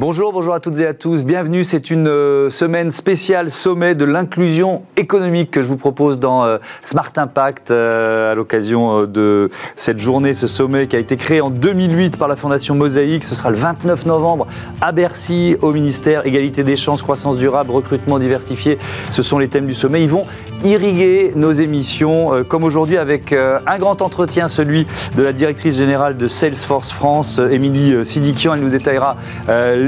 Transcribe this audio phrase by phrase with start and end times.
[0.00, 1.24] Bonjour, bonjour à toutes et à tous.
[1.24, 1.64] Bienvenue.
[1.64, 6.58] C'est une euh, semaine spéciale sommet de l'inclusion économique que je vous propose dans euh,
[6.82, 11.50] Smart Impact euh, à l'occasion de cette journée, ce sommet qui a été créé en
[11.50, 13.24] 2008 par la Fondation Mosaïque.
[13.24, 14.46] Ce sera le 29 novembre
[14.80, 18.78] à Bercy, au ministère Égalité des chances, croissance durable, recrutement diversifié.
[19.10, 20.04] Ce sont les thèmes du sommet.
[20.04, 20.26] Ils vont
[20.62, 26.28] irriguer nos émissions, comme aujourd'hui avec un grand entretien, celui de la directrice générale de
[26.28, 28.54] Salesforce France, Émilie Sidikian.
[28.54, 29.16] Elle nous détaillera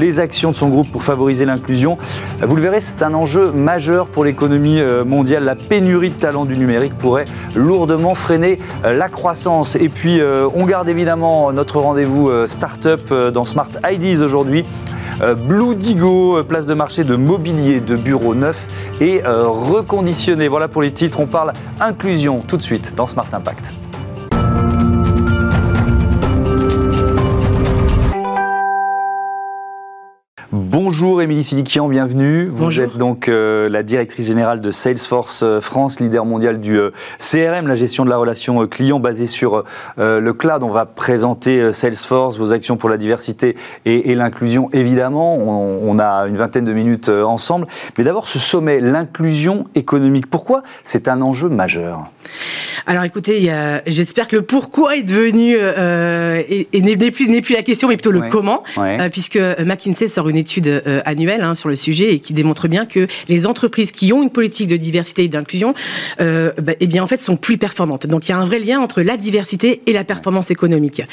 [0.01, 1.97] les actions de son groupe pour favoriser l'inclusion.
[2.41, 5.43] Vous le verrez, c'est un enjeu majeur pour l'économie euh, mondiale.
[5.43, 9.75] La pénurie de talents du numérique pourrait lourdement freiner euh, la croissance.
[9.75, 14.65] Et puis, euh, on garde évidemment notre rendez-vous start-up dans Smart IDs aujourd'hui.
[15.47, 18.67] Blue Digo, place de marché de mobilier de bureaux neufs
[18.99, 20.47] et reconditionnés.
[20.47, 21.19] Voilà pour les titres.
[21.19, 23.80] On parle inclusion tout de suite dans Smart Impact.
[30.91, 32.51] Bonjour Émilie Silikian, bienvenue.
[32.53, 36.91] Vous êtes donc euh, la directrice générale de Salesforce euh, France, leader mondial du euh,
[37.17, 39.63] CRM, la gestion de la relation client basée sur
[39.97, 40.63] le cloud.
[40.63, 45.37] On va présenter Salesforce, vos actions pour la diversité et, l'inclusion, évidemment.
[45.37, 47.67] On, a une vingtaine de minutes ensemble.
[47.97, 50.29] Mais d'abord, ce sommet, l'inclusion économique.
[50.29, 52.11] Pourquoi c'est un enjeu majeur?
[52.87, 53.51] Alors écoutez,
[53.85, 58.23] j'espère que le pourquoi est devenu et, n'est plus, plus la question, mais plutôt le
[58.29, 58.63] comment,
[59.11, 62.85] puisque McKinsey sort une étude euh, annuelle hein, sur le sujet et qui démontre bien
[62.85, 65.73] que les entreprises qui ont une politique de diversité et d'inclusion,
[66.19, 68.07] euh, bah, eh bien en fait sont plus performantes.
[68.07, 71.03] Donc il y a un vrai lien entre la diversité et la performance économique.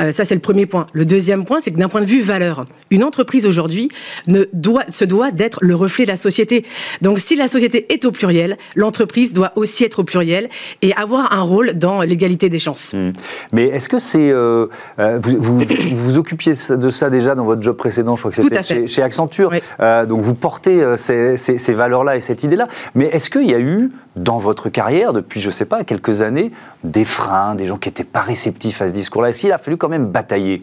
[0.00, 0.86] Euh, ça c'est le premier point.
[0.92, 3.88] Le deuxième point, c'est que d'un point de vue valeur, une entreprise aujourd'hui
[4.26, 6.64] ne doit se doit d'être le reflet de la société.
[7.00, 10.48] Donc si la société est au pluriel, l'entreprise doit aussi être au pluriel
[10.82, 12.94] et avoir un rôle dans l'égalité des chances.
[12.94, 13.12] Mmh.
[13.52, 15.60] Mais est-ce que c'est vous, vous,
[15.92, 18.16] vous, occupiez de ça déjà dans votre job précédent?
[18.16, 19.52] Je crois que c'était chez, chez Accenture.
[19.80, 22.66] Euh, donc vous portez euh, ces, valeurs-là et cette idée-là.
[22.94, 26.22] Mais est-ce qu'il y a eu, dans votre carrière, depuis, je ne sais pas, quelques
[26.22, 26.50] années,
[26.82, 29.28] des freins, des gens qui n'étaient pas réceptifs à ce discours-là?
[29.28, 30.62] Est-ce qu'il a fallu quand même batailler?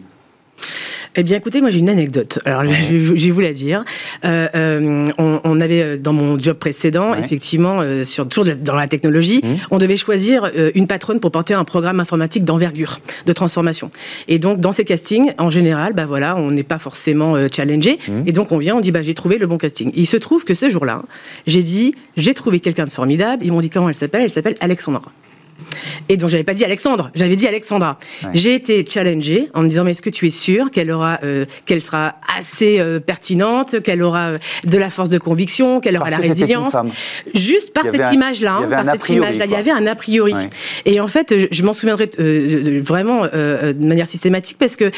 [1.16, 2.38] Eh bien, écoutez, moi j'ai une anecdote.
[2.44, 3.84] Alors, je, vais vous la dire.
[4.24, 9.40] Euh, euh, on, avait euh, dans mon job précédent, effectivement, sur toujours dans la technologie,
[9.42, 9.48] mmh.
[9.70, 13.90] on devait choisir une patronne pour porter un programme informatique d'envergure, de transformation.
[14.28, 17.98] Et donc, dans ces castings, en général, bah voilà, on n'est pas forcément challengé.
[18.08, 18.12] Mmh.
[18.26, 19.90] Et donc, on vient, on dit, bah j'ai trouvé le bon casting.
[19.94, 21.02] il se trouve que ce jour-là,
[21.46, 23.44] j'ai dit, j'ai trouvé quelqu'un de formidable.
[23.44, 24.22] Ils m'ont dit comment elle s'appelle?
[24.22, 25.10] Elle s'appelle Alexandra.
[26.10, 27.96] Et donc j'avais pas dit Alexandre, j'avais dit Alexandra.
[28.34, 31.44] J'ai été challengée en me disant mais est-ce que tu es sûr qu'elle aura, euh,
[31.66, 36.10] qu'elle sera assez euh, pertinente, qu'elle aura euh, de la force de conviction, qu'elle aura
[36.10, 36.74] la résilience.
[37.32, 40.34] Juste par cette image-là, par cette image-là, il y avait un a priori.
[40.84, 44.90] Et en fait, je, m'en souviendrai vraiment de manière systématique parce que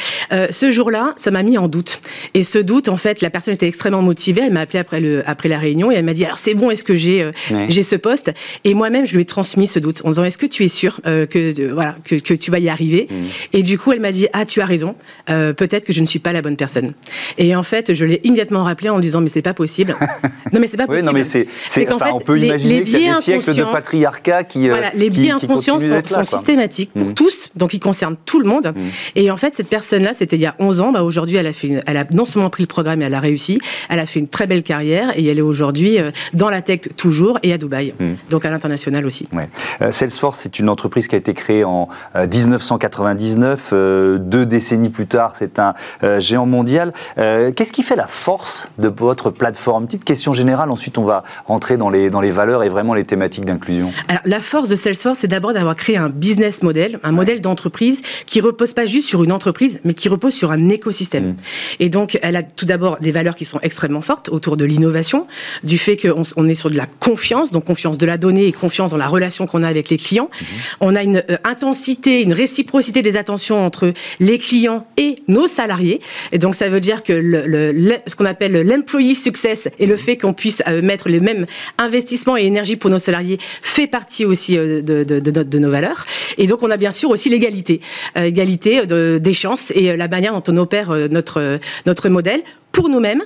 [0.51, 2.01] ce jour-là, ça m'a mis en doute.
[2.33, 4.45] Et ce doute, en fait, la personne était extrêmement motivée.
[4.47, 6.71] Elle m'a appelé après le après la réunion et elle m'a dit alors c'est bon,
[6.71, 7.31] est-ce que j'ai
[7.69, 8.33] j'ai ce poste?
[8.65, 11.02] Et moi-même, je lui ai transmis ce doute en disant est-ce que tu es sûr
[11.07, 13.15] euh, que euh, voilà que, que, tu vas y arriver mmh.
[13.55, 14.95] Et du coup, elle m'a dit ah tu as raison,
[15.31, 16.93] euh, peut-être que je ne suis pas la bonne personne.
[17.39, 19.97] Et en fait, je l'ai immédiatement rappelé en disant mais c'est pas possible.
[20.53, 21.09] non mais c'est pas possible.
[21.09, 21.47] Oui, non mais c'est
[21.93, 24.69] enfin, fait, on peut les, imaginer les biais y a des siècles de patriarcat qui
[24.69, 27.15] voilà, les biais inconscients sont, systématiques pour mmh.
[27.15, 28.69] tous, donc ils concernent tout le monde.
[28.69, 28.81] Mmh.
[29.17, 30.93] Et en fait, cette personne-là, c'était il y a 11 ans.
[30.93, 33.21] Bah, aujourd'hui, elle a fait, elle a non seulement pris le programme, mais elle a
[33.21, 33.59] réussi.
[33.89, 35.99] Elle a fait une très belle carrière et elle est aujourd'hui
[36.33, 37.93] dans la tech toujours et à Dubaï,
[38.31, 39.29] donc à l'international aussi.
[39.33, 39.49] Ouais.
[39.91, 43.71] Salesforce, c'est une entreprise qui a été créée en 1999.
[43.73, 46.93] Euh, euh, deux décennies plus tard, c'est un euh, géant mondial.
[47.17, 49.87] Qu'est-ce qui fait la force de votre plateforme?
[49.87, 53.05] Petite question générale, ensuite on va rentrer dans les, dans les valeurs et vraiment les
[53.05, 53.91] thématiques d'inclusion.
[54.25, 58.41] la force de Salesforce, c'est d'abord d'avoir créé un business model, un modèle d'entreprise qui
[58.41, 61.31] repose pas juste sur une entreprise, mais qui repose sur un écosystème.
[61.31, 61.37] Mm.
[61.81, 65.27] Et donc, elle a tout d'abord des valeurs qui sont extrêmement fortes autour de l'innovation,
[65.63, 68.53] du fait qu'on on est sur de la confiance, donc confiance de la donnée et
[68.53, 70.29] confiance dans la relation qu'on a avec les clients.
[70.33, 70.72] Mm-hmm.
[70.81, 76.01] On a une euh, intensité, une réciprocité des attentions entre les clients et nos salariés.
[76.33, 80.17] Et donc, ça veut dire que le, ce qu'on appelle l'employee success et le fait
[80.17, 81.47] qu'on puisse euh, mettre les mêmes
[81.79, 85.71] investissements et énergie pour nos salariés fait partie aussi euh, de, de, de, de nos
[85.71, 86.05] valeurs.
[86.39, 87.81] Et donc, on a bien sûr aussi l'égalité,
[88.17, 92.41] égalité des chances et la manière dont on opère notre, notre modèle
[92.73, 93.23] pour nous-mêmes,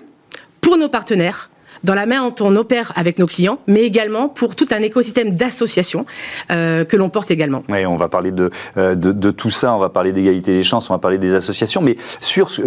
[0.61, 1.51] pour nos partenaires
[1.87, 5.31] dans la main dont on opère avec nos clients, mais également pour tout un écosystème
[5.31, 6.05] d'associations
[6.49, 7.63] que l'on porte également.
[7.69, 10.95] Oui, on va parler de, de, tout ça, on va parler d'égalité des chances, on
[10.95, 11.97] va parler des associations, mais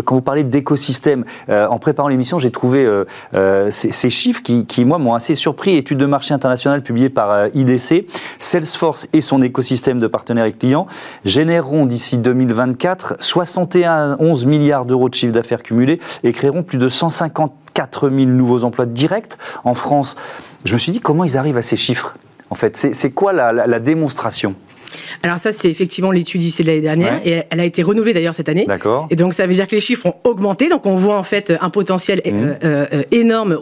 [0.06, 2.88] quand vous parlez d'écosystème, en préparant l'émission, j'ai trouvé
[3.72, 5.76] ces, chiffres qui, moi, m'ont assez surpris.
[5.76, 8.06] Étude de marché internationale publiée par IDC,
[8.40, 10.88] Salesforce et son écosystème de partenaires et clients
[11.26, 17.54] généreront d'ici 2024 71 milliards d'euros de chiffre d'affaires cumulé et créeront plus de 154
[18.10, 20.16] 000 nouveaux emplois directs en France.
[20.66, 22.16] Je me suis dit, comment ils arrivent à ces chiffres?
[22.50, 24.56] En fait, c'est quoi la démonstration?
[25.24, 28.36] Alors ça, c'est effectivement l'étude ici de l'année dernière et elle a été renouvelée d'ailleurs
[28.36, 28.66] cette année.
[28.68, 29.08] D'accord.
[29.10, 31.54] Et donc ça veut dire que les chiffres ont augmenté, donc on voit en fait
[31.60, 32.30] un potentiel mmh.
[32.32, 33.58] euh, euh, énorme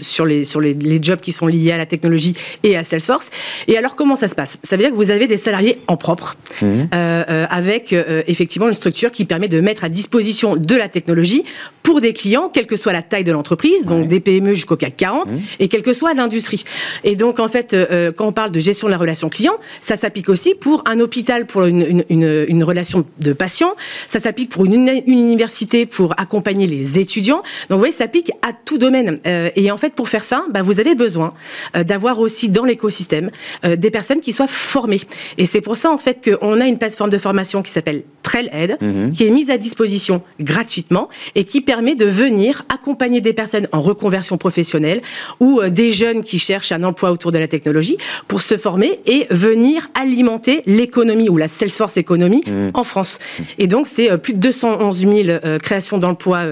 [0.00, 3.30] sur, les, sur les, jobs qui sont liés à la technologie et à Salesforce.
[3.68, 4.58] Et alors comment ça se passe?
[4.62, 6.66] Ça veut dire que vous avez des salariés en propre mmh.
[6.94, 7.94] euh, avec
[8.26, 11.44] effectivement une structure qui permet de mettre à disposition de la technologie
[11.82, 14.96] pour des clients, quelle que soit la taille de l'entreprise, donc des PME jusqu'au CAC
[14.96, 15.36] 40 mmh.
[15.60, 16.64] et quelle que soit l'industrie.
[17.04, 17.76] Et donc en fait,
[18.16, 21.46] quand on parle de gestion de la relation client, ça s'applique aussi pour un hôpital,
[21.46, 23.74] pour une, relation de patient.
[24.08, 27.42] Ça s'applique pour une, université pour accompagner les étudiants.
[27.68, 29.18] Donc vous voyez, ça s'applique à tout domaine.
[29.26, 31.34] Euh, et en fait, pour faire ça, bah, vous avez besoin
[31.76, 33.30] euh, d'avoir aussi dans l'écosystème
[33.64, 35.00] euh, des personnes qui soient formées.
[35.38, 38.78] Et c'est pour ça en fait qu'on a une plateforme de formation qui s'appelle Trailhead,
[38.80, 39.12] mhm.
[39.12, 43.80] qui est mise à disposition gratuitement et qui permet de venir accompagner des personnes en
[43.80, 45.00] reconversion professionnelle
[45.40, 47.96] ou des jeunes qui cherchent un emploi autour de la technologie
[48.28, 52.70] pour se former et venir alimenter l'économie ou la Salesforce économie mmh.
[52.74, 53.18] en France.
[53.58, 56.42] Et donc, c'est euh, plus de 211 000 euh, créations d'emplois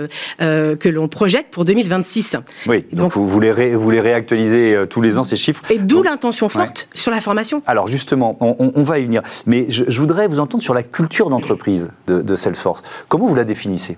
[0.40, 2.36] euh, que l'on projette pour 2026.
[2.66, 5.62] Oui, donc, vous, voulez les, réactualiser tous les ans, ces chiffres.
[5.70, 7.62] Et d'où l'intention forte sur la formation.
[7.66, 9.22] Alors justement, on, va y venir.
[9.46, 11.57] Mais je, voudrais vous entendre sur la culture d'entreprise
[12.06, 12.82] de, de Salesforce.
[13.08, 13.96] Comment vous la définissez?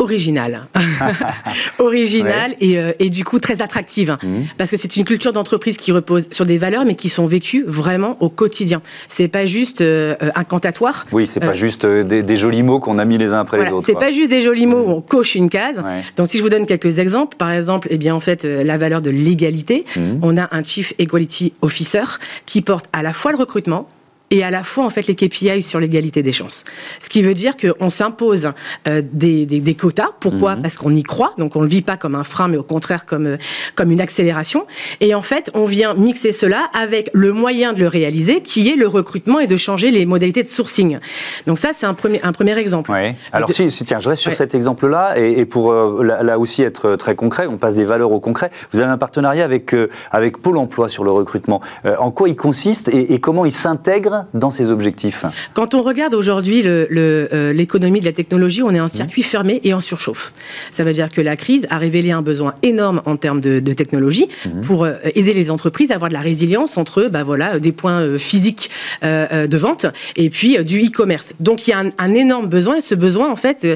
[0.00, 0.66] Originale,
[1.78, 4.28] originale euh, et, du coup très attractive, mmh.
[4.56, 7.64] parce que c'est une culture d'entreprise qui repose sur des valeurs, mais qui sont vécues
[7.66, 8.80] vraiment au quotidien.
[9.10, 11.04] C'est pas juste euh, incantatoire.
[11.12, 13.70] Oui, c'est pas euh, juste des, jolis mots qu'on a mis les uns après les
[13.70, 13.84] autres.
[13.84, 15.82] C'est pas juste des jolis mots où on coche une case.
[16.16, 19.02] Donc si je vous donne quelques exemples, par exemple, eh bien en fait la valeur
[19.02, 20.00] de l'égalité, mmh.
[20.22, 22.04] on a un Chief Equality Officer
[22.46, 23.86] qui porte à la fois le recrutement,
[24.30, 26.64] et à la fois en fait les KPI sur l'égalité des chances.
[27.00, 28.52] Ce qui veut dire qu'on s'impose
[28.86, 30.10] euh, des, des, des, quotas.
[30.20, 30.62] Pourquoi mhm.
[30.62, 33.06] Parce qu'on y croit, donc on le vit pas comme un frein, mais au contraire
[33.06, 33.36] comme euh,
[33.74, 34.66] comme une accélération.
[35.00, 38.76] Et en fait, on vient mixer cela avec le moyen de le réaliser, qui est
[38.76, 40.98] le recrutement et de changer les modalités de sourcing.
[41.46, 42.92] Donc ça, c'est un premier un premier exemple.
[42.92, 43.14] Oui.
[43.32, 46.94] Alors si, tiens, je reste sur cet exemple-là et, et, pour euh, là, aussi être
[46.96, 48.50] très concret, on passe des valeurs au concret.
[48.72, 49.74] Vous avez un partenariat avec
[50.12, 51.60] avec Pôle Emploi sur le recrutement.
[51.98, 55.24] en quoi il consiste et, et comment il s'intègre dans ces objectifs
[55.54, 59.74] Quand on regarde aujourd'hui euh, l'économie de la technologie, on est en circuit fermé et
[59.74, 60.32] en surchauffe.
[60.72, 64.28] Ça veut dire que la crise a révélé un besoin énorme en termes de, technologie
[64.46, 64.60] mhm.
[64.62, 68.00] pour euh, aider les entreprises à avoir de la résilience entre bah voilà, des points
[68.00, 68.70] euh, physiques
[69.02, 69.86] de vente
[70.16, 71.32] et puis du e-commerce.
[71.40, 73.66] Donc il y a un, énorme besoin et ce besoin, en fait,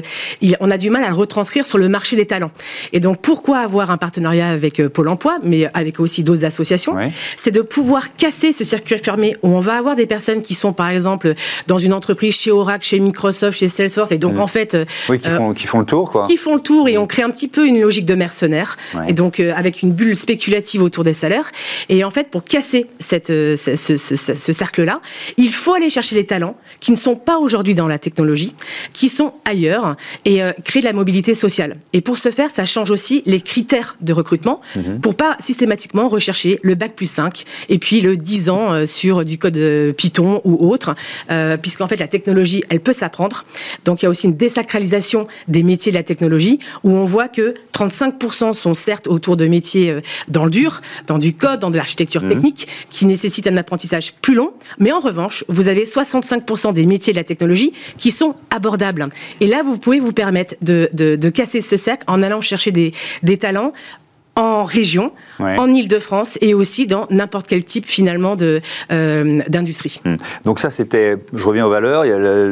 [0.59, 2.51] on a du mal à le retranscrire sur le marché des talents.
[2.93, 6.95] Et donc pourquoi avoir un partenariat avec Pôle Emploi, mais avec aussi d'autres associations?
[7.37, 10.73] C'est de pouvoir casser ce circuit fermé où on va avoir des personnes qui sont
[10.73, 11.33] par exemple
[11.67, 14.41] dans une entreprise chez Oracle, chez Microsoft, chez Salesforce, et donc mm.
[14.41, 16.23] en fait, euh, oui, qui font, qui font le tour, quoi.
[16.25, 17.01] Qui font le tour et mm.
[17.01, 18.77] on crée un petit peu une logique de mercenaires,
[19.07, 21.51] et donc euh, avec une bulle spéculative autour des salaires.
[21.89, 25.01] Et en fait, pour casser cette, euh, ce, ce, cercle-là,
[25.37, 28.53] il faut aller chercher les talents qui ne sont pas aujourd'hui dans la technologie,
[28.93, 29.95] qui sont ailleurs,
[30.25, 31.77] et créer de la mobilité sociale.
[31.93, 34.99] Et pour ce faire, ça change aussi les critères de recrutement mm-hmm.
[34.99, 39.37] pour pas systématiquement rechercher le bac plus 5 et puis le 10 ans sur du
[39.37, 39.59] code
[39.97, 40.95] Python ou autre,
[41.31, 43.45] euh, puisqu'en fait la technologie, elle peut s'apprendre.
[43.85, 47.27] Donc il y a aussi une désacralisation des métiers de la technologie, où on voit
[47.27, 51.69] que 35% sont certes autour de métiers euh, dans le dur, dans du code, dans
[51.69, 52.29] de l'architecture mmh.
[52.29, 54.51] technique, qui nécessitent un apprentissage plus long.
[54.79, 59.07] Mais en revanche, vous avez 65% des métiers de la technologie qui sont abordables.
[59.41, 62.93] Et là, vous pouvez vous permettre de, de, casser ce cercle en allant chercher des,
[63.23, 63.73] des talents
[64.35, 70.01] en région, en Ile-de-France et aussi dans n'importe quel type finalement euh, d'industrie.
[70.03, 70.15] Hmm.
[70.43, 72.03] Donc ça c'était, je reviens aux valeurs,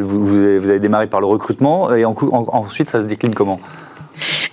[0.01, 3.59] vous, avez, démarré par le recrutement et ensuite ça se décline comment?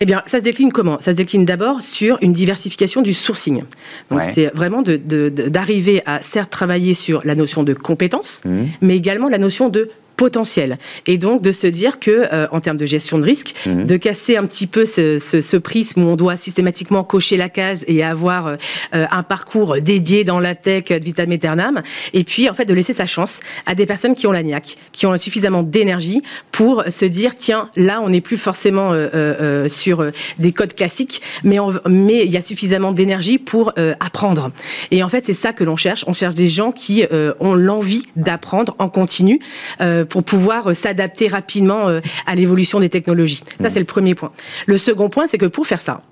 [0.01, 0.99] Eh bien, ça se décline comment?
[1.01, 3.63] Ça se décline d'abord sur une diversification du sourcing.
[4.11, 8.65] Donc, c'est vraiment d'arriver de, à certes travailler sur la notion de compétence, hmm.
[8.81, 9.91] mais également la notion de
[10.21, 10.77] potentiel.
[11.07, 13.87] Et donc de se dire que, en termes de gestion de risque, mhm.
[13.87, 17.87] de casser un petit peu ce, ce, prisme où on doit systématiquement cocher la case
[17.89, 18.57] et avoir
[18.93, 21.81] un parcours dédié dans la tech de vitam aeternam,
[22.13, 24.77] et puis en fait de laisser sa chance à des personnes qui ont la niaque,
[24.93, 26.21] qui ont suffisamment d'énergie
[26.53, 28.93] pour se dire tiens là on n'est plus forcément
[29.69, 30.05] sur
[30.39, 31.57] des codes classiques, mais,
[31.89, 34.51] mais il y a suffisamment d'énergie pour apprendre.
[34.91, 36.05] Et en fait c'est ça que l'on cherche.
[36.07, 37.05] On cherche des gens qui
[37.41, 39.41] ont l'envie d'apprendre en continu
[39.81, 43.43] euh, pour pouvoir s'adapter rapidement euh, à l'évolution des technologies.
[43.61, 43.71] Ça, mmh.
[43.71, 44.33] c'est le premier point.
[44.67, 46.03] Le second point, c'est que pour faire ça,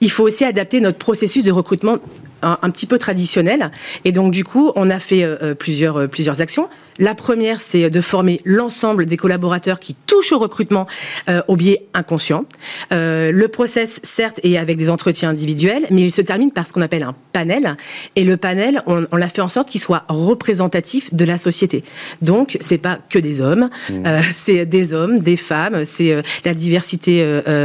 [0.00, 1.98] il faut aussi adapter notre processus de recrutement
[2.42, 3.70] un, petit peu traditionnel.
[4.04, 6.68] Et donc, du coup, on a fait euh, plusieurs, plusieurs actions.
[6.98, 10.86] La première, c'est de former l'ensemble des collaborateurs qui touchent au recrutement
[11.28, 12.46] euh, au biais inconscient.
[12.92, 16.72] Euh, le process, certes, est avec des entretiens individuels, mais il se termine par ce
[16.72, 17.76] qu'on appelle un panel.
[18.16, 21.84] Et le panel, on, l'a fait en sorte qu'il soit représentatif de la société.
[22.22, 24.06] Donc, c'est pas que des hommes, mmh.
[24.06, 27.06] euh, c'est des hommes, des femmes, c'est la diversité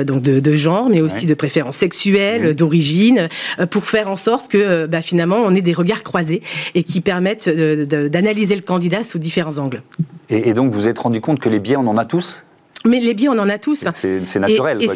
[0.05, 2.53] donc de, de, genre, mais aussi de préférences sexuelles, mmh.
[2.53, 3.29] d'origine,
[3.69, 6.41] pour faire en sorte que bah, finalement, on ait des regards croisés
[6.75, 9.81] et qui permettent d'analyser le candidat sous différents angles.
[10.29, 12.45] Et, et donc vous vous êtes rendu compte que les biais, on en a tous?
[12.85, 13.85] Mais les biais, on en a tous.
[13.93, 14.77] C'est naturel.
[14.81, 14.87] Et,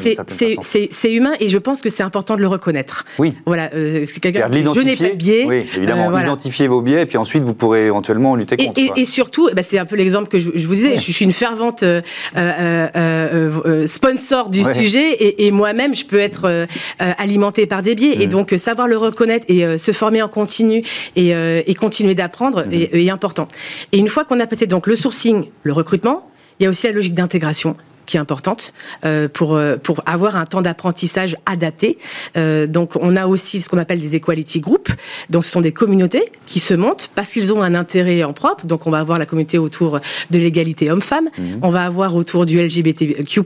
[0.91, 3.05] c'est humain, et je pense que c'est important de le reconnaître.
[3.19, 3.33] Oui.
[3.45, 5.45] Voilà, euh, quelqu'un je n'ai pas de biais.
[5.47, 6.15] Oui, évidemment.
[6.15, 8.81] Euh, Identifier vos biais, et puis ensuite, vous pourrez éventuellement lutter contre.
[8.95, 11.83] Et, surtout, bah, c'est un peu l'exemple que je, vous disais, je suis une fervente
[11.83, 12.01] euh,
[12.35, 16.67] euh, sponsor du sujet, et, moi-même, je peux être
[16.99, 18.21] alimenté par des biais.
[18.21, 18.29] Et mm.
[18.29, 20.83] donc, savoir le reconnaître et se former en continu
[21.15, 22.73] et, continuer d'apprendre mm.
[22.73, 23.47] est, est important.
[23.91, 26.87] Et une fois qu'on a passé donc le sourcing, le recrutement, il y a aussi
[26.87, 31.97] la logique d'intégration qui est importante euh, pour, euh, pour avoir un temps d'apprentissage adapté.
[32.37, 34.91] Euh, donc on a aussi ce qu'on appelle des equality groups.
[35.29, 38.65] Donc ce sont des communautés qui se montent parce qu'ils ont un intérêt en propre.
[38.65, 41.59] Donc on va avoir la communauté autour de l'égalité homme-femme, mhm.
[41.61, 43.41] on va avoir autour du LGBTQ+,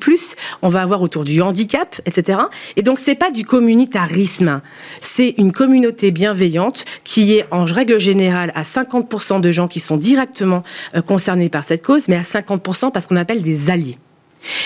[0.61, 2.39] on va avoir autour du handicap, etc.
[2.75, 4.61] Et donc c'est pas du communautarisme,
[5.01, 9.97] c'est une communauté bienveillante qui est en règle générale à 50% de gens qui sont
[9.97, 10.63] directement
[11.05, 13.97] concernés par cette cause, mais à 50% parce qu'on appelle des alliés.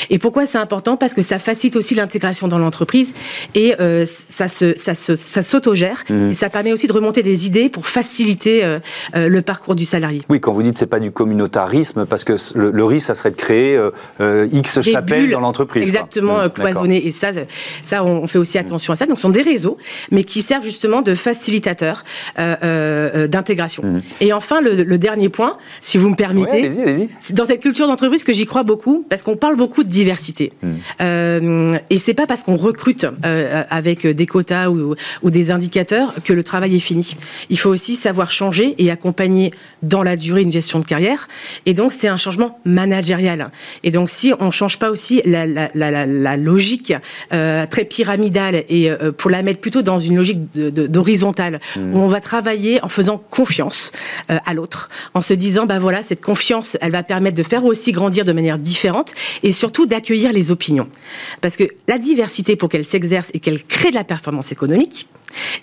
[0.10, 0.98] Et pourquoi c'est important?
[0.98, 3.14] Parce que ça facilite aussi l'intégration dans l'entreprise
[3.56, 6.32] et euh, ça, se, ça, se, ça s'autogère mmh.
[6.32, 8.80] et ça permet aussi de remonter des idées pour faciliter euh,
[9.16, 10.22] euh, le parcours du salarié.
[10.30, 13.36] Oui, quand vous dites c'est pas du communautarisme, parce que le, risque, ça serait de
[13.36, 13.80] créer
[14.52, 15.84] X chapelles dans l'entreprise.
[15.84, 17.08] Exactement, mmh, cloisonnées.
[17.08, 17.32] Et ça,
[17.82, 19.06] ça, on fait aussi attention à ça.
[19.06, 19.78] Donc, ce sont des réseaux,
[20.12, 22.04] mais qui servent justement de facilitateurs
[22.38, 23.84] d'intégration.
[23.84, 24.02] Mmh.
[24.22, 27.34] Et enfin, le, dernier point, si vous me permettez, allez-y, allez-y.
[27.34, 30.52] dans cette culture d'entreprise que j'y crois beaucoup, parce qu'on parle beaucoup de diversité.
[30.62, 30.74] Hmm.
[31.02, 36.34] Euh, et c'est pas parce qu'on recrute euh, avec des quotas ou, des indicateurs que
[36.34, 37.16] le travail est fini.
[37.50, 39.52] Il faut aussi savoir changer et accompagner
[39.82, 41.28] dans la durée une gestion de carrière.
[41.66, 43.50] Et donc, c'est un changement managérial.
[43.84, 46.94] Et donc, si on change pas aussi la, logique
[47.34, 51.96] euh, très pyramidale et pour la mettre plutôt dans une logique d'horizontale, hmm.
[51.96, 53.92] où on va travailler en faisant confiance
[54.28, 57.92] à l'autre, en se disant, bah voilà, cette confiance, elle va permettre de faire aussi
[57.92, 60.88] grandir de manière différente et surtout d'accueillir les opinions.
[61.42, 65.08] Parce que la diversité, pour qu'elle s'exerce et qu'elle crée de la performance économique,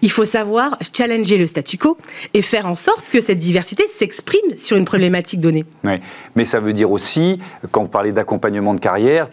[0.02, 1.96] il faut savoir challenger le statu quo
[2.34, 5.64] et faire en sorte que cette diversité s'exprime sur une problématique donnée.
[5.84, 6.00] Oui.
[6.36, 9.28] Mais ça veut dire aussi, quand vous parlez d'accompagnement de carrière,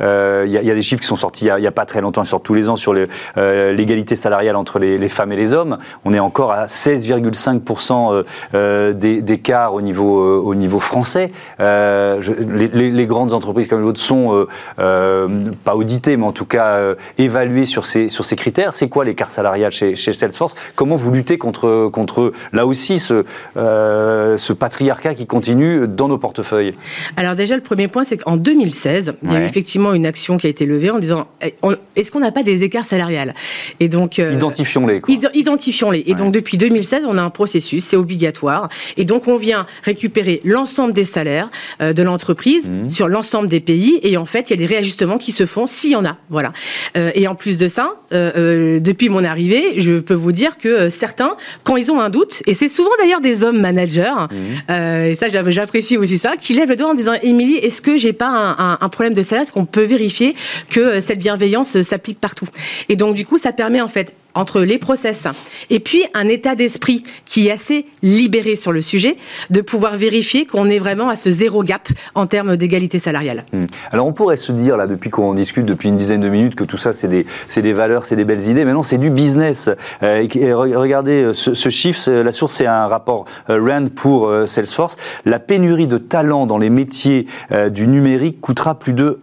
[0.00, 2.22] euh, il y, a des chiffres qui sont sortis il n'y a, pas très longtemps,
[2.22, 5.78] ils sortent tous les ans sur euh, l'égalité salariale entre les, femmes et les hommes.
[6.04, 8.24] On est encore à 16,5%
[8.54, 11.30] euh, d'écart au niveau, au niveau français.
[11.58, 16.80] les, grandes entreprises comme les vôtres sont pas auditées, mais en tout cas
[17.18, 18.74] évaluées sur ces, sur ces critères.
[18.74, 20.54] C'est quoi l'écart salarial chez, Salesforce.
[20.74, 23.24] Comment vous luttez contre, contre là aussi, ce,
[23.56, 26.72] euh, ce patriarcat qui continue dans nos portefeuilles
[27.16, 30.36] Alors déjà, le premier point, c'est qu'en 2016, il y a eu effectivement une action
[30.36, 31.54] qui a été levée en disant, eh,
[31.96, 33.34] est-ce qu'on n'a pas des écarts salariales?
[33.80, 34.18] Et donc...
[34.18, 35.02] Euh, identifions-les.
[35.34, 36.04] identifions-les.
[36.06, 38.68] Et donc depuis 2016, on a un processus, c'est obligatoire.
[38.96, 41.50] Et donc on vient récupérer l'ensemble des salaires
[41.80, 42.88] euh, de l'entreprise mmh.
[42.88, 44.00] sur l'ensemble des pays.
[44.02, 46.16] Et en fait, il y a des réajustements qui se font s'il y en a.
[46.30, 46.52] Voilà.
[46.94, 51.36] et en plus de ça, depuis mon arrivée, je peux vous dire que euh, certains,
[51.64, 54.36] quand ils ont un doute, et c'est souvent d'ailleurs des hommes managers, mmh.
[54.70, 57.96] euh, et ça j'apprécie aussi ça, qui lèvent le doigt en disant Émilie, est-ce que
[57.96, 59.42] j'ai pas un, problème de salaire?
[59.42, 60.34] Est-ce qu'on peut vérifier
[60.70, 62.48] que euh, cette bienveillance s'applique partout?
[62.88, 65.26] Et donc du coup, ça permet en fait entre les process
[65.70, 69.16] et puis un état d'esprit qui est assez libéré sur le sujet,
[69.50, 73.44] de pouvoir vérifier qu'on est vraiment à ce zéro gap en termes d'égalité salariale.
[73.52, 73.66] Hmm.
[73.90, 76.64] Alors on pourrait se dire, là, depuis qu'on discute depuis une dizaine de minutes, que
[76.64, 79.70] tout ça, c'est des, des, valeurs, c'est des belles idées, mais non, c'est du business.
[80.02, 84.96] Euh, regardez, euh, ce, chiffre, la source, c'est un rapport euh, RAND pour Salesforce.
[85.24, 87.26] La pénurie de talents dans les métiers
[87.70, 89.18] du numérique coûtera plus de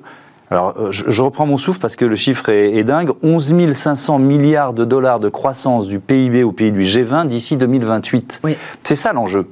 [0.52, 3.12] alors, euh, je, reprends mon souffle parce que le chiffre est, dingue.
[3.22, 8.42] 11 500 milliards de dollars de croissance du PIB au pays du G20 d'ici 2028.
[8.44, 8.56] Oui.
[8.84, 9.48] C'est ça l'enjeu.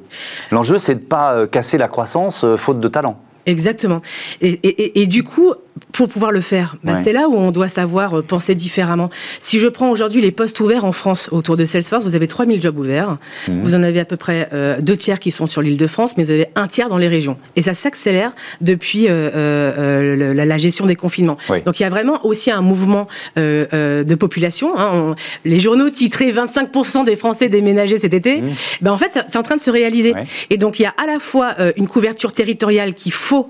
[0.51, 3.19] L'enjeu, c'est de ne pas euh, casser la croissance euh, faute de talent.
[3.45, 4.01] Exactement.
[4.41, 5.53] Et, et, du coup,
[5.91, 9.09] pour pouvoir le faire, bah, c'est là où on doit savoir euh, penser différemment.
[9.39, 12.61] Si je prends aujourd'hui les postes ouverts en France autour de Salesforce, vous avez 3000
[12.61, 13.17] jobs ouverts.
[13.47, 13.61] Mhm.
[13.63, 16.17] Vous en avez à peu près euh, deux tiers qui sont sur l'île de France,
[16.17, 17.37] mais vous avez un tiers dans les régions.
[17.55, 18.31] Et ça s'accélère
[18.61, 21.37] depuis euh, la, gestion des confinements.
[21.65, 24.77] Donc il y a vraiment aussi un mouvement de population.
[24.77, 25.13] Hein.
[25.45, 28.41] les journaux titraient 25% des Français déménagés cet été.
[28.41, 28.49] Mhm.
[28.81, 30.15] Ben, en fait, c'est en train de se réaliser.
[30.49, 33.49] Et donc il y a à la fois une couverture territoriale qu'il faut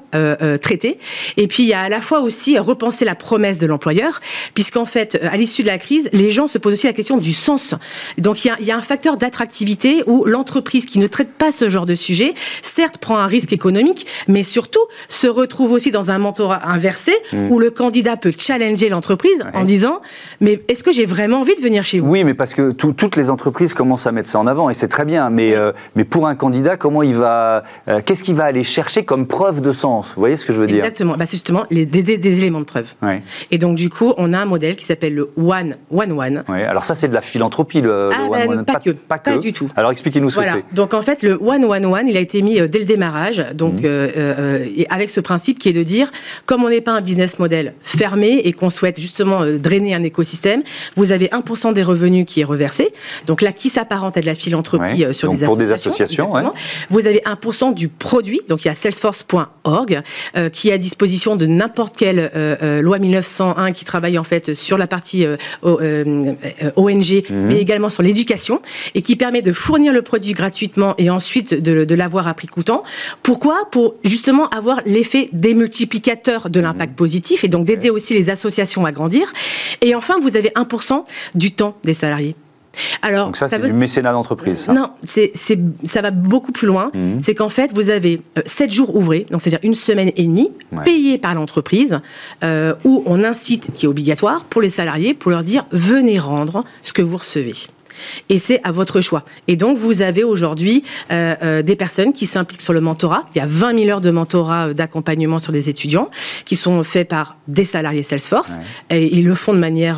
[0.62, 0.98] traiter.
[1.38, 4.19] Et puis il y a à la fois aussi repenser la promesse de l'employeur,
[4.53, 7.17] puisqu'en fait, euh, à l'issue de la crise, les gens se posent aussi la question
[7.17, 7.75] du sens.
[8.17, 11.31] Donc il y a, il y a un facteur d'attractivité où l'entreprise qui ne traite
[11.31, 15.91] pas ce genre de sujet, certes prend un risque économique, mais surtout se retrouve aussi
[15.91, 17.51] dans un mentorat inversé mmh.
[17.51, 20.01] où le candidat peut challenger l'entreprise en disant
[20.41, 22.09] mais est-ce que j'ai vraiment envie de venir chez vous?
[22.09, 24.88] Oui, mais parce que toutes les entreprises commencent à mettre ça en avant et c'est
[24.88, 25.29] très bien.
[25.29, 25.55] Mais,
[25.95, 27.63] mais pour un candidat, comment il va,
[28.05, 30.07] qu'est-ce qu'il va aller chercher comme preuve de sens?
[30.15, 30.77] Vous voyez ce que je veux dire?
[30.77, 31.15] Exactement.
[31.17, 32.93] Bah, c'est justement les, des, éléments de preuve.
[33.51, 36.43] Et donc, du coup, on a un modèle qui s'appelle le One One One.
[36.47, 38.65] Alors, ça, c'est de la philothropie, le, ah, One, bah, One.
[38.65, 38.89] Pas, que.
[38.91, 39.37] Pas, que.
[39.37, 39.69] du tout.
[39.75, 40.75] Alors, expliquez-nous ce que c'est.
[40.75, 43.45] Donc, en fait, le One One One, il a été mis euh, dès le démarrage,
[43.53, 43.85] donc, mmh.
[43.85, 46.11] euh, euh, avec ce principe qui est de dire,
[46.45, 50.63] comme on n'est pas un business model fermé et qu'on souhaite justement drainer un écosystème,
[50.95, 52.93] vous avez 1% des revenus qui est reversé.
[53.25, 56.29] Donc là, qui s'apparente à de la philanthropie sur des, pour associations, des associations.
[56.89, 60.01] Vous avez 1% du produit, donc il y a salesforce.org
[60.51, 64.54] qui est à disposition de n'importe quelle euh, euh, loi 1901 qui travaille en fait
[64.54, 65.25] sur la partie
[65.63, 67.48] ONG, mhm.
[67.48, 68.62] mais également sur l'éducation,
[68.96, 72.84] et qui permet de fournir le produit gratuitement et ensuite de, l'avoir à prix coûtant.
[73.24, 73.68] Pourquoi?
[73.72, 76.96] Pour justement avoir l'effet démultiplicateur de l'impact mhm.
[76.96, 79.34] positif et donc d'aider aussi les associations à grandir.
[79.82, 81.04] Et enfin, vous avez 1%
[81.36, 82.36] du temps des salariés.
[83.01, 84.67] Alors, Donc ça, c'est du mécénat d'entreprise.
[84.69, 85.31] Non, c'est,
[85.84, 86.91] ça va beaucoup plus loin.
[86.93, 87.22] Mhm.
[87.22, 90.51] C'est qu'en fait, vous avez 7 euh, jours ouvrés, donc c'est-à-dire une semaine et demie,
[90.86, 92.00] payés par l'entreprise,
[92.43, 96.63] euh, où on incite, qui est obligatoire, pour les salariés, pour leur dire venez rendre
[96.84, 97.53] ce que vous recevez
[98.30, 99.24] et c'est à votre choix.
[99.48, 103.25] Et donc, vous avez aujourd'hui euh, euh, des personnes qui s'impliquent sur le mentorat.
[103.36, 106.10] Il y a 20 000 heures de mentorat euh, d'accompagnement sur des étudiants
[106.46, 108.58] qui sont faits par des salariés Salesforce
[108.89, 109.98] et ils le font de manière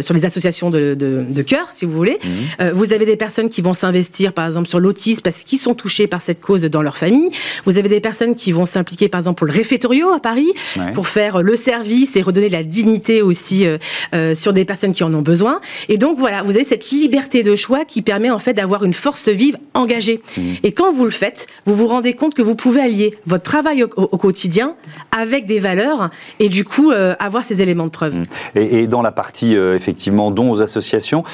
[0.00, 2.18] sur les associations de, de, cœur, si vous voulez.
[2.60, 2.70] Mhm.
[2.72, 6.06] vous avez des personnes qui vont s'investir, par exemple, sur l'autisme parce qu'ils sont touchés
[6.06, 7.30] par cette cause dans leur famille.
[7.64, 10.52] Vous avez des personnes qui vont s'impliquer, par exemple, pour le réfectorio à Paris,
[10.94, 13.64] pour faire le service et redonner la dignité aussi
[14.34, 15.60] sur des personnes qui en ont besoin.
[15.88, 18.84] Et donc, voilà, vous avez cette liberté liberté de choix qui permet en fait d'avoir
[18.84, 20.22] une force vive engagée.
[20.38, 20.40] Mmh.
[20.62, 23.82] Et quand vous le faites, vous vous rendez compte que vous pouvez allier votre travail
[23.82, 24.76] au, quotidien
[25.10, 28.14] avec des valeurs et du coup euh, avoir ces éléments de preuve.
[28.14, 28.24] Mmh.
[28.54, 31.24] Et, dans la partie euh, effectivement dons aux associations,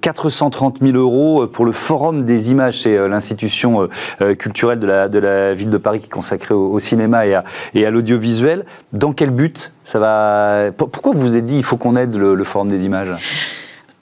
[0.00, 3.88] 430 euh, 000 euros pour le forum des images, c'est l'institution
[4.38, 7.44] culturelle de la, de la ville de Paris qui est consacrée au, cinéma et à,
[7.74, 8.64] et à l'audiovisuel.
[8.94, 12.34] Dans quel but ça va Pourquoi vous vous êtes dit il faut qu'on aide le,
[12.34, 13.10] le forum des images?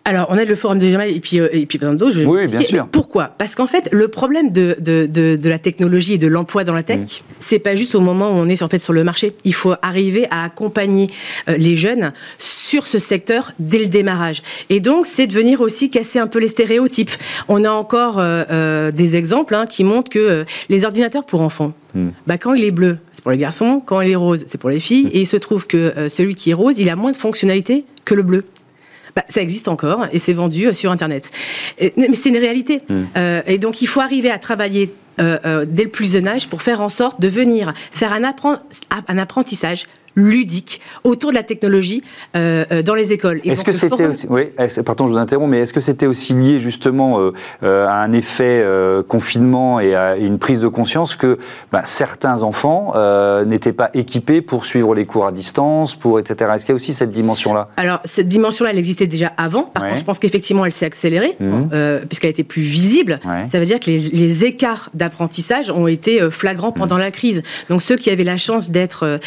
[0.07, 2.23] Alors, on a le forum de et puis, euh, et puis plein d'autres.
[2.25, 2.89] Oui, bien sûr.
[2.91, 3.35] Pourquoi?
[3.37, 6.83] Parce qu'en fait, le problème de, de, de, la technologie et de l'emploi dans la
[6.83, 7.07] tech, mm.
[7.39, 9.35] c'est pas juste au moment où on est en fait sur le marché.
[9.45, 11.09] Il faut arriver à accompagner
[11.49, 14.43] euh, les jeunes sur ce secteur dès le démarrage.
[14.71, 17.11] Et donc, c'est de venir aussi casser un peu les stéréotypes.
[17.49, 22.09] On a encore euh, des exemples hein, qui montrent que les ordinateurs pour enfants, mm.
[22.27, 24.71] bah, quand il est bleu, c'est pour les garçons, quand il est rose, c'est pour
[24.71, 25.11] les filles, mm.
[25.13, 28.15] et il se trouve que celui qui est rose, il a moins de fonctionnalités que
[28.15, 28.45] le bleu.
[29.21, 31.31] Bah, ça existe encore et c'est vendu euh, sur Internet.
[31.97, 32.81] mais c'est une réalité.
[32.89, 33.03] Hmm.
[33.17, 36.63] Euh, et donc il faut arriver à travailler euh, dès le plus jeune âge pour
[36.63, 38.23] faire en sorte de venir faire un,
[39.09, 39.85] un apprentissage
[40.17, 42.03] ludique autour de la technologie
[42.37, 43.41] euh, euh, dans les écoles.
[43.45, 44.51] Est-ce que c'était aussi, oui,
[44.85, 47.19] pardon, je vous interromps, mais est-ce que c'était aussi lié justement
[47.63, 48.65] euh, à un effet
[49.09, 51.39] confinement et à une prise de conscience que
[51.73, 52.93] ben, certains enfants
[53.47, 56.51] n'étaient pas équipés pour suivre les cours à distance, pour etc.
[56.55, 57.69] Est-ce qu'il y a aussi cette dimension-là?
[57.77, 59.63] Alors cette dimension-là, elle existait déjà avant.
[59.63, 62.07] Par contre, je pense qu'effectivement, elle s'est accélérée mmh.
[62.09, 63.21] puisqu'elle était plus visible.
[63.49, 67.01] Ça veut dire que les, écarts d'apprentissage ont été flagrants pendant mmh.
[67.01, 67.43] la crise.
[67.69, 69.21] Donc ceux qui avaient la chance d'être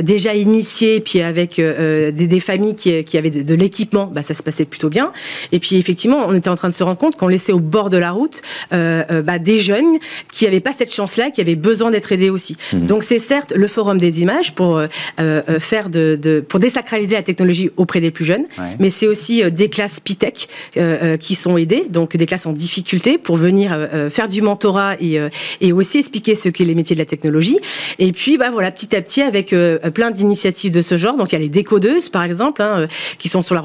[0.00, 4.64] déjà déjà initié, puis avec des, familles qui, avaient de, l'équipement, bah, ça se passait
[4.64, 5.12] plutôt bien.
[5.50, 7.90] Et puis effectivement, on était en train de se rendre compte qu'on laissait au bord
[7.90, 9.98] de la route bah, des jeunes
[10.32, 12.56] qui n'avaient pas cette chance-là, qui avaient besoin d'être aidés aussi.
[12.72, 12.86] Mmh.
[12.86, 14.80] Donc c'est certes le forum des images pour
[15.58, 18.44] faire de, pour désacraliser la technologie auprès des plus jeunes,
[18.78, 20.48] mais c'est aussi des classes PITEC
[21.18, 23.76] qui sont aidées, donc des classes en difficulté pour venir
[24.10, 25.18] faire du mentorat et,
[25.60, 27.58] et aussi expliquer ce qu'est les métiers de la technologie.
[27.98, 31.16] Et puis, bah voilà, petit à petit, avec euh, plein d'initiatives de ce genre.
[31.16, 32.86] Donc, il y a les décodeuses, par exemple, hein, euh,
[33.18, 33.62] qui sont sur la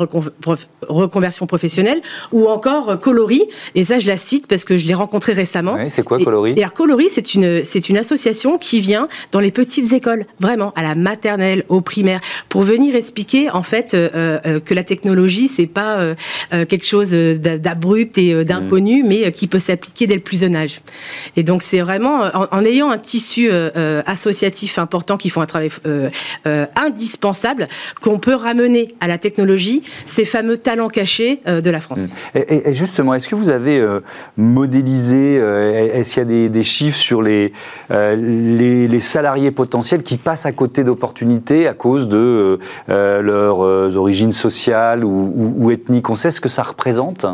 [0.88, 3.44] reconversion professionnelle, ou encore euh, Colori.
[3.76, 5.78] Et ça, je la cite parce que je l'ai rencontré récemment.
[5.90, 9.52] c'est quoi Colori Et, alors, Colori, c'est une, c'est une association qui vient dans les
[9.52, 14.84] petites écoles, vraiment, à la maternelle, au primaire, pour venir expliquer, en fait, que la
[14.84, 16.16] technologie, c'est pas
[16.52, 19.08] quelque chose d'abrupt et d'inconnu, mmh.
[19.08, 20.80] mais qui peut s'appliquer dès le plus jeune âge.
[21.36, 23.50] Et donc, c'est vraiment, en, ayant un tissu
[24.06, 25.70] associatif important qui font un travail
[26.76, 27.68] indispensable,
[28.02, 32.00] qu'on peut ramener à la technologie ces fameux talents cachés de la France.
[32.36, 33.86] Et, justement, est-ce que vous avez
[34.38, 37.54] modélisé, est-ce qu'il y a des, chiffres sur les,
[37.90, 45.54] les, salariés potentiels qui passent à côté d'opportunités à cause de leurs origines sociales ou,
[45.58, 46.10] ou ethniques?
[46.10, 47.26] On sait ce que ça représente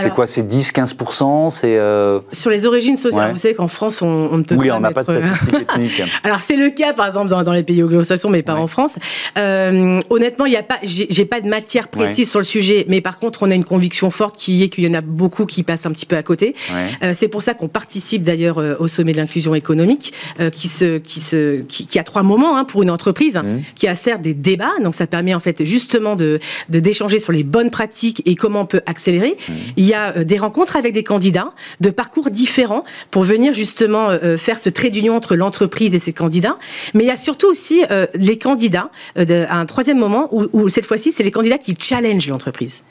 [0.00, 4.36] c'est quoi C'est 10-15% C'est euh, Sur les origines sociales, vous savez qu'en France, on,
[4.36, 4.74] ne peut oui, pas.
[4.74, 6.02] Oui, on n'a pas de statistiques ethniques.
[6.22, 8.98] Alors, c'est le cas, par exemple, dans, les pays anglo-saxons, mais pas en France.
[9.38, 13.00] Euh, honnêtement, il y a pas, j'ai pas de matière précise sur le sujet, mais
[13.00, 15.62] par contre, on a une conviction forte qui est qu'il y en a beaucoup qui
[15.62, 16.54] passent un petit peu à côté.
[17.02, 20.12] Euh, c'est pour ça qu'on participe d'ailleurs au sommet de l'inclusion économique,
[20.52, 23.60] qui, se, qui, se, qui, a trois moments hein, pour une entreprise, mmh.
[23.74, 26.38] qui a certes des débats, donc ça permet en fait justement de
[26.68, 29.36] d'échanger sur les bonnes pratiques et comment on peut accélérer.
[29.76, 34.10] Il y a euh, des rencontres avec des candidats de parcours différents pour venir justement
[34.10, 36.58] euh, euh, faire ce trait d'union entre l'entreprise et ses candidats.
[36.94, 37.82] Mais il y a surtout aussi
[38.14, 42.82] les candidats à un troisième moment où, cette fois-ci, c'est les candidats qui challengent l'entreprise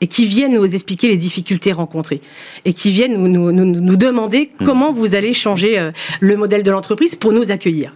[0.00, 2.20] et qui viennent nous expliquer les difficultés rencontrées
[2.64, 4.64] et qui viennent nous, nous, demander mmh.
[4.64, 7.94] comment vous allez changer le modèle de l'entreprise pour nous accueillir.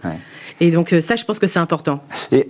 [0.59, 2.01] Et donc euh, ça, je pense que c'est important.
[2.31, 2.47] Et,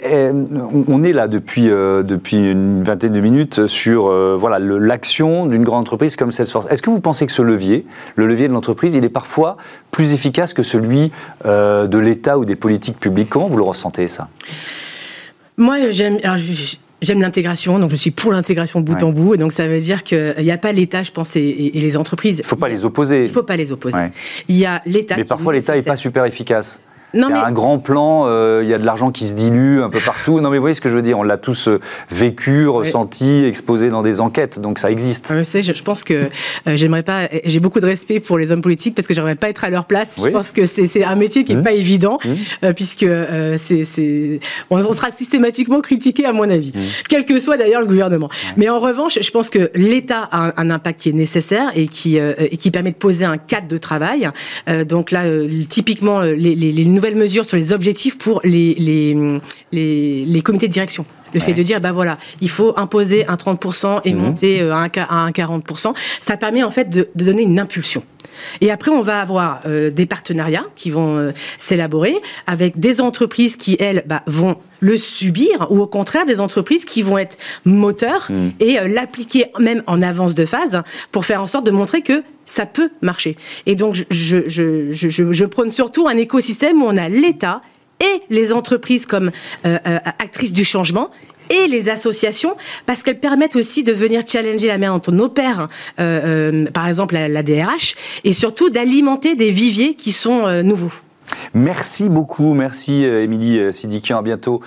[0.88, 5.64] on est là depuis, euh, depuis une vingtaine de minutes sur euh, voilà l'action d'une
[5.64, 6.68] grande entreprise comme Salesforce.
[6.70, 9.58] Est-ce que vous pensez que ce levier, le levier de l'entreprise, il est parfois
[9.92, 11.12] plus efficace que celui
[11.46, 13.30] de l'État ou des politiques publiques?
[13.30, 14.28] Comment vous le ressentez ça?
[15.58, 16.20] Moi, j'aime.
[17.00, 19.80] J'aime l'intégration, donc je suis pour l'intégration de bout en bout, et donc ça veut
[19.80, 22.38] dire qu'il n'y a pas l'État, je pense, et, les entreprises.
[22.38, 23.26] Il ne faut pas les opposer.
[23.26, 24.00] Il ne faut pas les opposer.
[24.48, 25.14] Il y a l'État.
[25.16, 26.80] Mais parfois l'État n'est pas super efficace
[27.18, 29.82] il y a un grand plan, euh, il y a de l'argent qui se dilue
[29.82, 30.40] un peu partout.
[30.40, 31.80] Non, mais vous voyez ce que je veux dire On l'a tous euh,
[32.12, 35.34] vécu, ressenti, exposé dans des enquêtes, donc ça existe.
[35.34, 36.28] je, je pense que euh,
[36.76, 37.30] j'aimerais pas.
[37.46, 39.86] J'ai beaucoup de respect pour les hommes politiques parce que j'aimerais pas être à leur
[39.86, 40.20] place.
[40.24, 41.64] Je pense que c'est un métier qui est mmh.
[41.64, 42.74] pas évident mmh.
[42.74, 43.08] puisque
[43.58, 46.80] c'est on, sera systématiquement critiqué à mon avis, mmh.
[47.10, 48.30] quel que soit d'ailleurs le gouvernement.
[48.56, 52.18] Mais en revanche, je pense que l'État a un, impact qui est nécessaire et qui
[52.18, 54.30] et qui permet de poser un cadre de travail.
[54.88, 55.24] donc là,
[55.70, 60.74] typiquement les, les, les nouvelles mesures sur les objectifs pour les, les, les, comités de
[60.74, 61.06] direction.
[61.34, 64.22] Le fait de dire, bah voilà, il faut imposer un 30% et mhm.
[64.22, 68.04] monter euh, à un, 40%, ça permet en fait de, donner une impulsion.
[68.62, 72.16] Et après, on va avoir euh, des partenariats qui vont euh, s'élaborer
[72.46, 77.02] avec des entreprises qui, elles, bah, vont le subir, ou au contraire des entreprises qui
[77.02, 78.52] vont être moteurs mhm.
[78.60, 82.66] et l'appliquer même en avance de phase pour faire en sorte de montrer que ça
[82.66, 83.36] peut marcher.
[83.66, 87.62] Et donc, je, je, je, je, prône surtout un écosystème où on a l'État
[88.00, 89.32] et les entreprises comme
[89.66, 91.12] euh, euh, actrices du changement
[91.50, 95.70] et les associations, parce qu'elles permettent aussi de venir challenger la manière dont on opère,
[95.98, 100.92] euh, par exemple la, DRH, et surtout d'alimenter des viviers qui sont nouveaux.
[101.54, 104.62] Merci beaucoup, merci Émilie Sidikian, à bientôt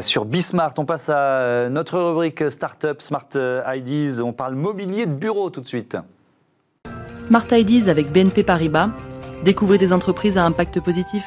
[0.00, 0.72] sur Bismart.
[0.78, 3.28] On passe à notre rubrique Startup Smart
[3.66, 5.98] Ideas, on parle mobilier de bureau tout de suite.
[7.22, 8.90] Smart Ideas avec BNP Paribas.
[9.44, 11.22] Découvrez des entreprises à impact positif.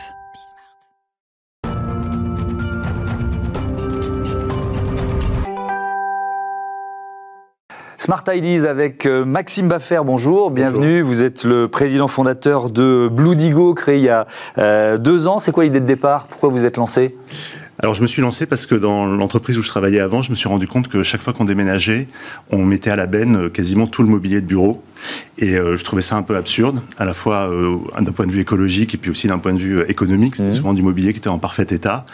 [7.98, 11.02] Smart Ideas avec euh, Maxime Baffer, bonjour, bienvenue.
[11.02, 14.28] Vous êtes le président fondateur de Blue Digo, créé il y a
[14.58, 15.40] euh, deux ans.
[15.40, 16.28] C'est quoi l'idée de départ?
[16.28, 17.16] Pourquoi vous êtes lancé?
[17.80, 20.36] Alors je me suis lancé parce que dans l'entreprise où je travaillais avant, je me
[20.36, 22.08] suis rendu compte que chaque fois qu'on déménageait,
[22.52, 24.82] on mettait à la benne euh, quasiment tout le mobilier de bureau.
[25.38, 27.50] Et je trouvais ça un peu absurde, à la fois
[28.00, 30.38] d'un point de vue écologique et puis aussi d'un point de vue économique.
[30.38, 30.56] C'était mmh.
[30.56, 32.06] souvent du mobilier qui était en parfait état.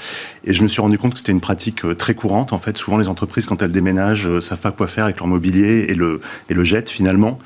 [0.43, 2.51] Et je me suis rendu compte que c'était une pratique très courante.
[2.51, 5.85] En fait, souvent les entreprises, quand elles déménagent, savent pas quoi faire avec leur mobilier
[5.89, 7.37] et le, et le jettent finalement.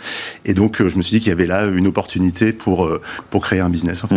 [0.45, 2.89] Et donc, je me suis dit qu'il y avait là une opportunité pour,
[3.29, 4.03] pour créer un business.
[4.03, 4.15] En fait.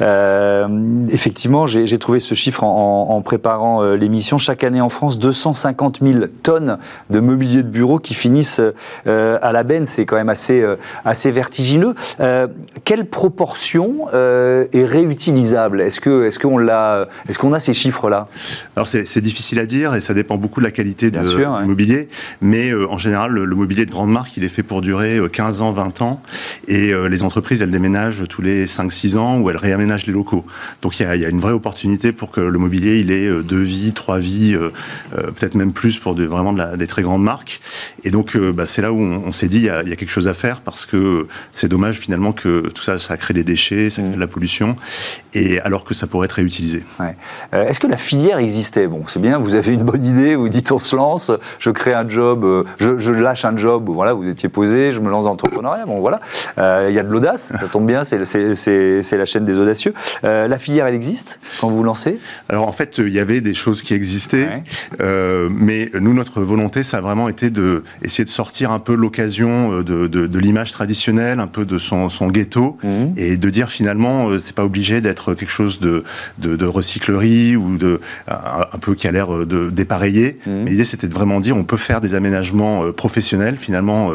[0.00, 1.08] Mmh.
[1.10, 4.38] effectivement, j'ai trouvé ce chiffre en, en préparant l'émission.
[4.38, 6.78] Chaque année en France, 250 000 tonnes
[7.10, 8.60] de mobilier de bureau qui finissent
[9.06, 9.86] euh, à la benne.
[9.86, 11.94] C'est quand même assez, euh, assez vertigineux.
[12.20, 12.46] Euh,
[12.84, 15.80] quelle proportion est réutilisable?
[15.80, 18.28] Est-ce qu'on est qu'on est qu'on a ces chiffres-là?
[18.76, 21.18] Alors c'est difficile à dire et ça dépend beaucoup de la qualité du
[21.64, 22.08] mobilier.
[22.40, 25.72] Mais en général, le, mobilier de grande marque, il est fait pour durer 15 ans,
[25.72, 26.22] 20 ans.
[26.68, 30.44] Et les entreprises, elles déménagent tous les 5-6 ans ou elles réaménagent les locaux.
[30.82, 33.42] Donc il y a, y a, une vraie opportunité pour que le mobilier, il ait
[33.42, 34.56] deux vies, trois vies,
[35.10, 37.60] peut-être même plus pour de, vraiment de la, des très grandes marques.
[38.04, 39.92] Et donc, euh, bah, c'est là où on, s'est dit, il y, a, il y,
[39.92, 43.34] a, quelque chose à faire parce que c'est dommage finalement que tout ça, ça crée
[43.34, 44.76] des déchets, ça crée de la pollution,
[45.34, 46.84] et alors que ça pourrait être réutilisé.
[47.00, 47.14] Ouais.
[47.54, 48.86] Euh, Est-ce que la filière existait?
[48.86, 51.94] Bon, c'est bien, vous avez une bonne idée, vous dites on se lance, je crée
[51.94, 55.24] un job, euh, je, je lâche un job, voilà, vous étiez posé, je me lance
[55.24, 56.20] dans l'entrepreneuriat, bon voilà,
[56.88, 59.94] il y a de l'audace, ça tombe bien, c'est la chaîne des audacieux.
[60.22, 62.18] la filière, elle existe quand vous vous lancez?
[62.48, 64.62] Alors en fait, il y avait des choses qui existaient,
[65.00, 69.72] mais nous, notre volonté, ça a vraiment été de essayer de sortir un peu l'occasion
[69.72, 73.14] euh, de, de, de l'image traditionnelle, un peu de son, son ghetto, mhm.
[73.16, 76.04] et de dire finalement, euh, c'est pas obligé d'être quelque chose de,
[76.36, 80.38] de, de, recyclerie ou de un, peu qui a l'air euh, de dépareiller.
[80.46, 80.64] Mhm.
[80.64, 84.10] Mais l'idée, c'était de vraiment dire, on peut faire des aménagements professionnels, finalement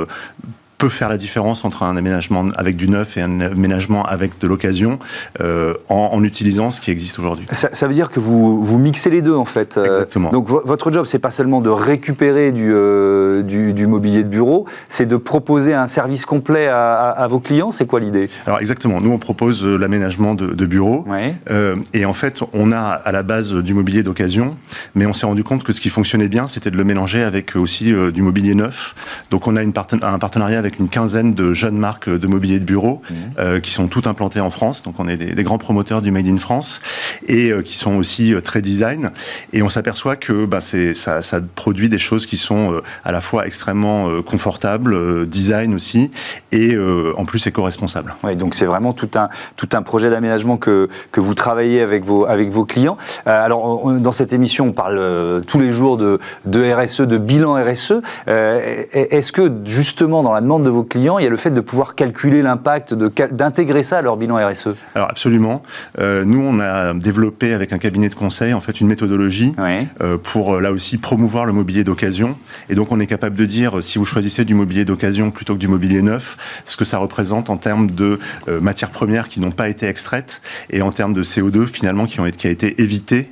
[0.81, 4.47] peut faire la différence entre un aménagement avec du neuf et un aménagement avec de
[4.47, 4.97] l'occasion
[5.39, 7.45] euh, en, en, utilisant ce qui existe aujourd'hui.
[7.51, 9.77] Ça, ça, veut dire que vous, vous mixez les deux en fait.
[9.77, 10.31] Euh, Exactement.
[10.31, 14.65] donc votre job, c'est pas seulement de récupérer du, euh, du, du, mobilier de bureau,
[14.89, 17.69] c'est de proposer un service complet à, à, à vos clients.
[17.69, 18.31] C'est quoi l'idée?
[18.47, 19.01] Alors exactement.
[19.01, 21.05] Nous, on propose l'aménagement de, de bureaux.
[21.07, 21.35] Ouais.
[21.51, 24.57] Euh, et en fait, on a à la base du mobilier d'occasion,
[24.95, 27.55] mais on s'est rendu compte que ce qui fonctionnait bien, c'était de le mélanger avec
[27.55, 28.95] aussi du mobilier neuf.
[29.29, 32.59] Donc on a une parten un partenariat avec une quinzaine de jeunes marques de mobilier
[32.59, 33.13] de bureau mmh.
[33.39, 34.83] euh, qui sont toutes implantées en France.
[34.83, 36.81] Donc on est des, des grands promoteurs du Made in France
[37.27, 39.11] et euh, qui sont aussi euh, très design.
[39.53, 43.45] Et on s'aperçoit que bah, ça, ça, produit des choses qui sont à la fois
[43.47, 46.11] extrêmement confortables, design aussi,
[46.51, 46.77] et
[47.17, 48.15] en plus éco-responsables.
[48.23, 52.05] Oui, donc c'est vraiment tout un, tout un projet d'aménagement que, que vous travaillez avec
[52.05, 52.97] vos, avec vos clients.
[53.25, 57.55] alors on, dans cette émission, on parle tous les jours de, de RSE, de bilan
[57.55, 58.01] RSE.
[58.27, 61.61] Est-ce que justement dans la demande de vos clients, il y a le fait de
[61.61, 65.63] pouvoir calculer l'impact, d'intégrer ça à leur bilan RSE Alors absolument.
[65.99, 69.87] Euh, nous, on a développé avec un cabinet de conseil en fait une méthodologie oui.
[70.01, 72.37] euh, pour là aussi promouvoir le mobilier d'occasion.
[72.69, 75.59] Et donc on est capable de dire si vous choisissez du mobilier d'occasion plutôt que
[75.59, 79.51] du mobilier neuf, ce que ça représente en termes de euh, matières premières qui n'ont
[79.51, 82.81] pas été extraites et en termes de CO2 finalement qui ont été, qui a été
[82.81, 83.31] évité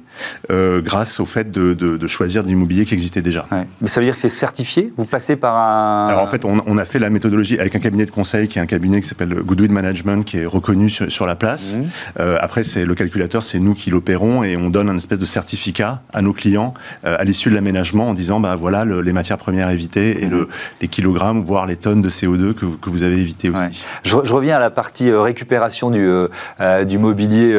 [0.51, 3.45] euh, grâce au fait de, de, de choisir de l'immobilier qui existait déjà.
[3.51, 3.65] Ouais.
[3.81, 4.91] Mais ça veut dire que c'est certifié?
[4.97, 6.07] Vous passez par un...
[6.07, 8.59] Alors en fait, on, on, a fait la méthodologie avec un cabinet de conseil qui
[8.59, 11.77] est un cabinet qui s'appelle Goodwill Management qui est reconnu sur, sur la place.
[11.77, 11.83] Mmh.
[12.19, 15.25] Euh, après, c'est le calculateur, c'est nous qui l'opérons et on donne un espèce de
[15.25, 16.73] certificat à nos clients
[17.05, 20.27] euh, à l'issue de l'aménagement en disant bah voilà le, les matières premières évitées et
[20.27, 20.31] mmh.
[20.31, 20.47] le,
[20.81, 23.59] les kilogrammes voire les tonnes de CO2 que, que vous avez évité aussi.
[23.59, 23.69] Ouais.
[24.03, 27.49] Je, je, reviens à la partie euh, récupération du, euh, du mobilier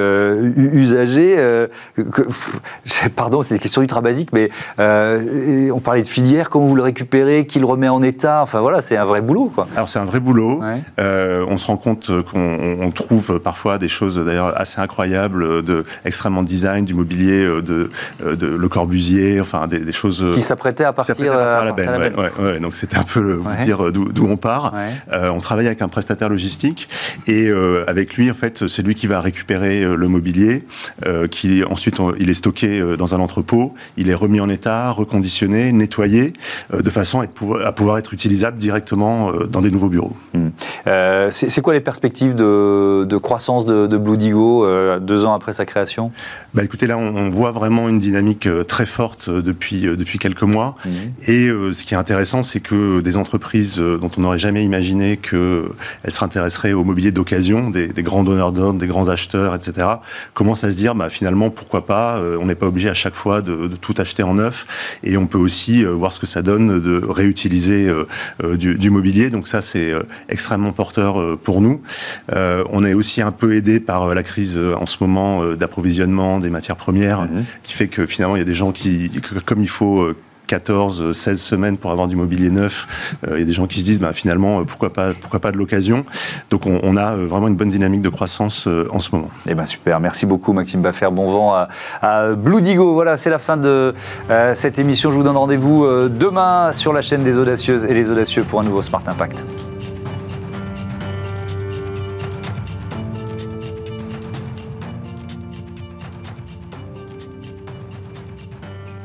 [0.56, 1.36] usagé.
[1.96, 2.22] Que,
[3.16, 6.82] pardon, c'est des questions ultra basiques, mais euh, on parlait de filière, comment vous le
[6.82, 9.50] récupérez, qui le remet en état, enfin voilà, c'est un vrai boulot.
[9.54, 9.68] Quoi.
[9.76, 10.60] Alors c'est un vrai boulot.
[10.60, 10.80] Ouais.
[11.00, 16.42] Euh, on se rend compte qu'on trouve parfois des choses d'ailleurs assez incroyables, de extrêmement
[16.42, 17.90] design, du mobilier euh, de,
[18.34, 21.72] de Le Corbusier, enfin des, des choses qui s'apprêtaient à partir, à, partir à la
[21.72, 21.88] benne.
[21.88, 22.18] À la benne.
[22.18, 24.74] Ouais, ouais, donc c'était un peu vous dire d'où on part.
[25.12, 26.88] Euh, on travaille avec un prestataire logistique
[27.26, 27.50] et
[27.86, 30.64] avec lui en fait c'est lui qui va récupérer le mobilier,
[31.30, 34.90] qui ensuite on, il est stocké euh, dans un entrepôt, il est remis en état,
[34.90, 36.32] reconditionné, nettoyé,
[36.72, 37.32] euh, de façon à, être,
[37.64, 40.16] à pouvoir être utilisable directement euh, dans des nouveaux bureaux.
[40.86, 45.34] Euh, c'est quoi les perspectives de, de croissance de, de Blue Digo euh, deux ans
[45.34, 46.10] après sa création?
[46.54, 50.76] Bah Écoutez, là, on, on, voit vraiment une dynamique très forte depuis, depuis quelques mois.
[50.84, 50.90] Mmh.
[51.28, 55.16] Et euh, ce qui est intéressant, c'est que des entreprises dont on n'aurait jamais imaginé
[55.16, 55.68] qu'elles
[56.08, 59.86] se intéresseraient au mobilier d'occasion, des, des, grands donneurs d'ordre, des grands acheteurs, etc.,
[60.34, 63.42] commencent à se dire, bah, finalement, pourquoi pas on n'est pas obligé à chaque fois
[63.42, 64.66] de, de, tout acheter en neuf
[65.02, 68.06] et on peut aussi euh, voir ce que ça donne de réutiliser euh,
[68.42, 69.30] euh, du, du, mobilier.
[69.30, 69.92] Donc ça, c'est
[70.28, 71.80] extrêmement porteur pour nous.
[72.32, 76.76] on est aussi un peu aidé par la crise en ce moment d'approvisionnement des matières
[76.76, 77.44] premières, mmh.
[77.62, 79.10] qui fait que finalement, il y a des gens qui,
[79.46, 80.12] comme il faut
[80.50, 83.16] 14, 16 semaines pour avoir du mobilier neuf.
[83.28, 85.56] Il y a des gens qui se disent, bah, finalement, pourquoi pas, pourquoi pas de
[85.56, 86.04] l'occasion.
[86.50, 89.30] Donc on, a vraiment une bonne dynamique de croissance en ce moment.
[89.46, 91.08] Eh ben super, merci beaucoup Maxime Baffer.
[91.12, 91.68] Bon vent à,
[92.02, 92.94] à Blue Digo.
[92.94, 93.94] Voilà, c'est la fin de
[94.54, 95.12] cette émission.
[95.12, 98.64] Je vous donne rendez-vous demain sur la chaîne des audacieuses et les audacieux pour un
[98.64, 99.44] nouveau Smart Impact.